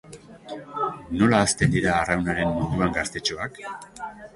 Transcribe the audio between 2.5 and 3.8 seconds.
munduan gaztetxoak?